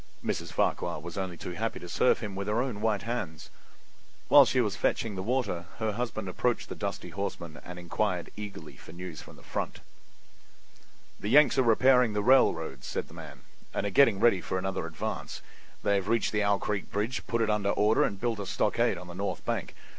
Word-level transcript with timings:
Mrs. 0.25 0.51
Farquhar 0.51 0.99
was 0.99 1.15
only 1.15 1.37
too 1.37 1.51
happy 1.51 1.79
to 1.79 1.87
serve 1.87 2.21
him 2.21 2.33
with 2.35 2.47
her 2.47 2.59
own 2.59 2.81
white 2.81 3.03
hands. 3.03 3.51
While 4.29 4.45
she 4.45 4.59
was 4.59 4.75
fetching 4.75 5.13
the 5.13 5.21
water 5.21 5.67
her 5.77 5.91
husband 5.91 6.27
approached 6.27 6.69
the 6.69 6.75
dusty 6.75 7.09
horseman 7.09 7.61
and 7.63 7.77
inquired 7.77 8.31
eagerly 8.35 8.77
for 8.77 8.93
news 8.93 9.21
from 9.21 9.35
the 9.35 9.43
front. 9.43 9.81
"The 11.19 11.29
Yanks 11.29 11.59
are 11.59 11.61
repairing 11.61 12.13
the 12.13 12.23
railroads," 12.23 12.87
said 12.87 13.09
the 13.09 13.13
man, 13.13 13.41
"and 13.75 13.85
are 13.85 13.91
getting 13.91 14.19
ready 14.19 14.41
for 14.41 14.57
another 14.57 14.87
advance. 14.87 15.43
They 15.83 15.93
have 15.97 16.07
reached 16.07 16.31
the 16.31 16.41
Owl 16.41 16.57
Creek 16.57 16.91
bridge, 16.91 17.27
put 17.27 17.43
it 17.43 17.49
in 17.51 17.65
order 17.67 18.03
and 18.03 18.19
built 18.19 18.39
a 18.39 18.47
stockade 18.47 18.97
on 18.97 19.05
the 19.07 19.13
north 19.13 19.45
bank. 19.45 19.75